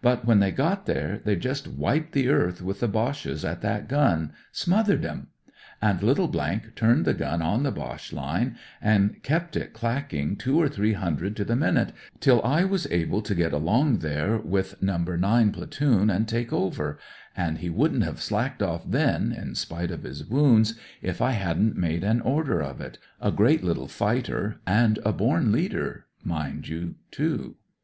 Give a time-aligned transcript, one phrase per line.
[0.00, 3.88] But when they got there they just wiped the earth with the Boches at that
[3.88, 5.26] gun, smothered 'em;
[5.80, 10.68] and little turned the gun on the Boche line and kept it clacking two or
[10.68, 11.90] three hundred to the minute
[12.20, 14.98] till I was able to get along there with No.
[14.98, 16.98] 9 m AUSTRALIAN AS A FIGHTER 141 platoon and take over;
[17.36, 21.76] and he wouldn't have slacked off then, in spite of his wounds, if I hadn't
[21.76, 26.94] made an order of it— a great little fighter and a bom leader, mind you,
[27.10, 27.56] too.